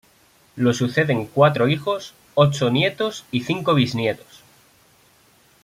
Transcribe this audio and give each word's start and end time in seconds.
Lo 0.55 0.73
suceden 0.73 1.27
cuatro 1.27 1.67
hijos, 1.67 2.15
ocho 2.33 2.71
nietos 2.71 3.23
y 3.29 3.41
cinco 3.41 3.75
bisnietos. 3.75 4.41